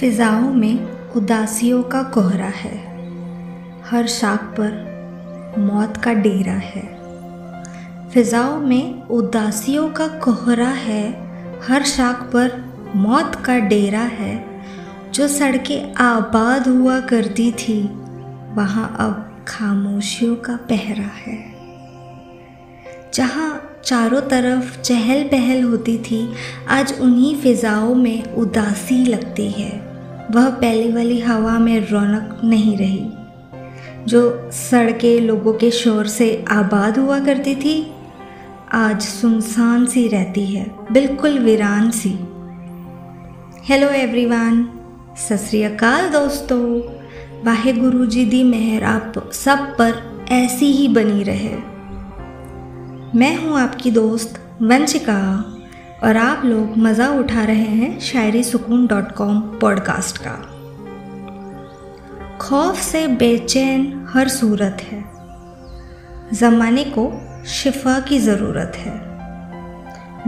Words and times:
फिजाओं 0.00 0.54
में 0.54 0.92
उदासियों 1.12 1.82
का 1.82 2.02
कोहरा 2.02 2.46
है। 2.46 2.78
हर 3.84 4.06
शाख 4.06 4.42
पर 4.42 4.86
मौत 5.58 5.96
का 5.96 6.12
डेरा 6.12 6.52
है। 6.52 6.96
फिजाओं 8.10 8.60
में 8.60 9.02
उदासियों 9.02 9.90
का 9.90 10.08
कोहरा 10.08 10.68
है। 10.68 11.12
हर 11.68 11.82
शाख 11.82 12.16
पर 12.16 12.64
मौत 12.96 13.34
का 13.34 13.58
डेरा 13.58 14.00
है। 14.00 14.62
जो 15.12 15.28
सड़कें 15.28 15.94
आबाद 15.94 16.68
हुआ 16.68 17.00
करती 17.00 17.52
थी, 17.52 17.82
वहाँ 18.54 18.96
अब 18.98 19.44
खामोशियों 19.48 20.36
का 20.36 20.56
पहरा 20.56 21.10
है। 21.26 21.52
जहाँ 23.14 23.65
चारों 23.86 24.20
तरफ़ 24.20 24.80
चहल 24.80 25.22
पहल 25.24 25.62
होती 25.62 25.96
थी। 25.98 26.18
आज 26.68 26.92
उन्हीं 27.00 27.34
फिज़ाओं 27.36 27.94
में 27.94 28.34
उदासी 28.34 29.04
लगती 29.04 29.46
है। 29.50 29.70
वह 30.30 30.48
पहले 30.52 30.90
वाली 30.92 31.18
हवा 31.20 31.58
में 31.58 31.88
रौनक 31.90 32.40
नहीं 32.44 32.76
रही, 32.76 33.04
जो 34.06 34.50
सड़कें 34.52 35.20
लोगों 35.20 35.52
के 35.52 35.70
शोर 35.70 36.06
से 36.06 36.44
आबाद 36.48 36.98
हुआ 36.98 37.18
करती 37.18 37.54
थी, 37.54 37.76
आज 38.72 39.02
सुनसान 39.02 39.86
सी 39.86 40.06
रहती 40.08 40.44
है, 40.46 40.66
बिल्कुल 40.92 41.38
वीरान 41.38 41.90
सी। 41.90 42.12
हेलो 43.64 43.88
एवरीवन 43.90 44.68
सत 45.18 45.78
दोस्तों। 46.12 46.64
वाहे 47.44 47.72
गुरु 47.72 48.06
जी 48.06 48.24
दी 48.24 48.42
मेहर 48.44 48.84
आप 48.84 49.30
सब 49.34 49.74
पर 49.78 50.26
ऐसी 50.32 50.72
ही 50.72 50.88
बनी 50.88 51.22
रहे। 51.22 51.75
मैं 53.14 53.36
हूँ 53.36 53.60
आपकी 53.60 53.90
दोस्त 53.90 54.40
वंशिका 54.62 55.44
और 56.02 56.16
आप 56.16 56.44
लोग 56.44 56.78
मज़ा 56.78 57.08
उठा 57.08 57.44
रहे 57.44 57.64
हैं 57.64 58.00
शायरी 58.00 58.44
सुकून 58.44 58.86
डॉट 58.86 59.12
कॉम 59.12 59.40
पॉडकास्ट 59.40 60.18
का। 60.18 60.32
खौफ 62.38 62.80
से 62.80 63.06
बेचैन 63.06 64.06
हर 64.08 64.28
सूरत 64.28 64.78
है। 64.82 65.04
ज़माने 66.32 66.84
को 66.84 67.22
शिफा 67.46 68.00
की 68.00 68.18
ज़रूरत 68.18 68.72
है। 68.76 68.96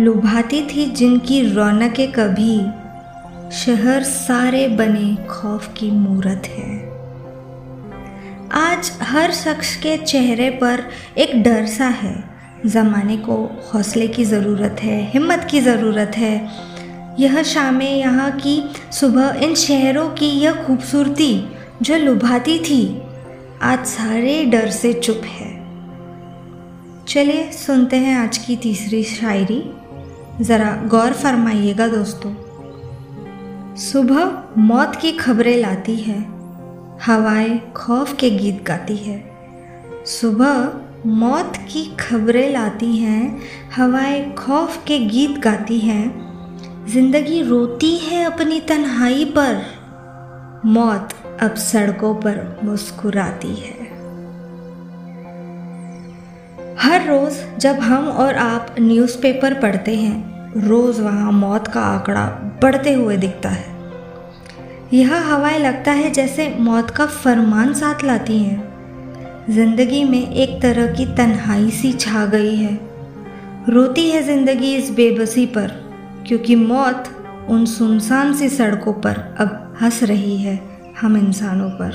लुभाती 0.04 0.62
थी 0.62 0.86
जिनकी 0.86 1.52
रौनकें 1.52 2.12
कभी, 2.12 2.60
शहर 3.56 4.02
सारे 4.02 4.68
बने 4.68 5.26
खौफ 5.26 5.74
की 5.76 5.90
मूरत 5.90 6.42
है। 6.46 6.88
आज 8.52 8.92
हर 9.02 9.32
शख्स 9.32 9.76
के 9.76 9.96
चेहरे 9.96 10.50
पर 10.50 10.82
एक 11.18 11.42
डर 11.42 11.66
सा 11.66 11.86
है 11.86 12.27
ज़माने 12.66 13.16
को 13.16 13.34
हौसले 13.74 14.08
की 14.08 14.24
ज़रूरत 14.24 14.76
है, 14.80 15.10
हिम्मत 15.10 15.48
की 15.50 15.60
ज़रूरत 15.60 16.12
है। 16.16 16.48
यह 17.20 17.42
शामें 17.42 17.96
यहाँ 17.96 18.30
की 18.30 18.70
सुबह 18.92 19.40
इन 19.42 19.54
शहरों 19.54 20.08
की 20.10 20.26
यह 20.26 20.52
खूबसूरती 20.52 21.48
जो 21.82 21.96
लुभाती 21.96 22.58
थी, 22.58 23.02
आज 23.62 23.86
सारे 23.86 24.44
डर 24.44 24.70
से 24.70 24.92
चुप 24.92 25.22
है। 25.24 25.50
चलिए 27.08 27.52
सुनते 27.52 27.96
हैं 27.96 28.16
आज 28.18 28.38
की 28.38 28.56
तीसरी 28.56 29.02
शायरी। 29.04 29.62
ज़रा 30.40 30.82
गौर 30.86 31.12
फरमाइएगा 31.12 31.88
दोस्तों। 31.88 32.34
सुबह 33.76 34.42
मौत 34.58 34.96
की 34.96 35.12
खबरें 35.12 35.56
लाती 35.56 35.96
है, 35.96 36.18
हवाएँ 37.06 37.72
खौफ 37.72 38.16
के 38.16 38.30
गीत 38.30 38.64
गाती 38.66 38.96
है। 38.96 39.24
सुबह 40.06 40.70
मौत 41.08 41.56
की 41.56 41.96
खबरें 42.00 42.52
लाती 42.52 42.96
हैं, 42.96 43.40
हवाएँ 43.76 44.34
खौफ 44.34 44.84
के 44.86 44.98
गीत 44.98 45.38
गाती 45.38 45.78
हैं। 45.78 46.28
ज़िंदगी 46.88 47.42
रोती 47.42 47.96
है 47.96 48.24
अपनी 48.24 48.60
तन्हाई 48.60 49.24
पर। 49.24 49.62
मौत 50.64 51.08
अब 51.42 51.54
सड़कों 51.54 52.14
पर 52.14 52.60
मुस्कुराती 52.64 53.54
है। 53.54 53.88
हर 56.80 57.08
रोज़ 57.08 57.58
जब 57.58 57.74
हम 57.74 58.08
और 58.08 58.34
आप 58.34 58.74
न्यूज़पेपर 58.80 59.54
पढ़ते 59.54 59.94
हैं, 59.94 60.38
रोज़ 60.68 61.02
वहाँ 61.02 61.32
मौत 61.32 61.68
का 61.68 61.80
आंकड़ा 61.80 62.26
बढ़ते 62.62 62.92
हुए 62.92 63.16
दिखता 63.16 63.48
है। 63.48 63.66
यह 64.92 65.16
हवाएँ 65.16 65.58
लगता 65.58 65.92
है 65.92 66.10
जैसे 66.10 66.56
मौत 66.60 66.90
का 66.90 67.06
फरमान 67.06 67.74
साथ 67.74 68.04
लाती 68.04 68.38
हैं। 68.38 68.77
ज़िंदगी 69.50 70.02
में 70.04 70.30
एक 70.30 70.60
तरह 70.62 70.86
की 70.86 71.04
तन्हाई 71.16 71.70
सी 71.70 71.92
छा 71.92 72.24
गई 72.26 72.54
है। 72.56 72.72
रोती 73.68 74.08
है 74.10 74.22
ज़िंदगी 74.22 74.74
इस 74.76 74.90
बेबसी 74.90 75.44
पर, 75.46 75.68
क्योंकि 76.26 76.54
मौत 76.54 77.08
उन 77.50 77.64
सुनसान 77.66 78.34
सी 78.34 78.48
सड़कों 78.48 78.92
पर 78.92 79.18
अब 79.40 79.76
हंस 79.82 80.02
रही 80.02 80.36
है 80.36 80.58
हम 81.00 81.16
इंसानों 81.16 81.70
पर। 81.70 81.94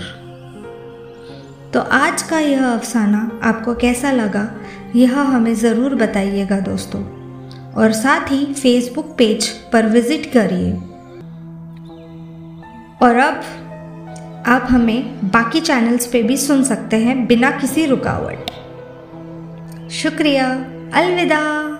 तो 1.73 1.79
आज 1.79 2.21
का 2.21 2.39
यह 2.39 2.65
अफसाना 2.67 3.39
आपको 3.43 3.75
कैसा 3.75 4.11
लगा, 4.11 4.47
यह 4.95 5.19
हमें 5.19 5.53
ज़रूर 5.55 5.95
बताइएगा 5.95 6.59
दोस्तों। 6.59 7.01
और 7.73 7.91
साथ 7.91 8.31
ही 8.31 8.45
फेसबुक 8.53 9.15
पेज 9.17 9.47
पर 9.73 9.85
विज़िट 9.85 10.31
करिए। 10.33 10.71
और 13.01 13.17
अब 13.17 13.41
आप 14.47 14.67
हमें 14.69 15.31
बाकी 15.31 15.59
चैनल्स 15.59 16.07
पे 16.07 16.23
भी 16.23 16.37
सुन 16.37 16.63
सकते 16.63 16.97
हैं 16.97 17.27
बिना 17.27 17.51
किसी 17.51 17.85
रुकावट। 17.85 18.51
शुक्रिया 19.91 20.49
अलविदा। 20.93 21.72